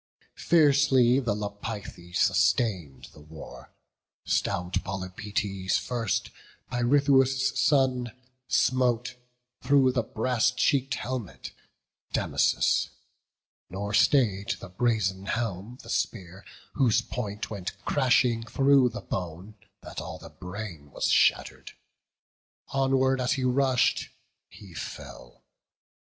[0.47, 3.71] Fiercely the Lapithae sustain'd the war:
[4.25, 6.31] Stout Polypoetes first,
[6.71, 8.11] Pirithous' son,
[8.47, 9.13] Smote,
[9.61, 11.51] through the brass cheek'd helmet,
[12.13, 12.89] Damasus;
[13.69, 20.01] Nor stay'd the brazen helm the spear, whose point Went crashing through the bone, that
[20.01, 21.73] all the brain Was shatter'd;
[22.69, 24.09] onward as he rush'd,
[24.47, 25.43] he fell.